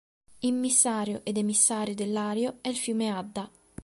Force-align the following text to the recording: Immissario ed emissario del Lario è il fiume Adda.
Immissario 0.39 1.21
ed 1.23 1.37
emissario 1.37 1.93
del 1.93 2.11
Lario 2.11 2.57
è 2.61 2.69
il 2.69 2.75
fiume 2.75 3.11
Adda. 3.15 3.47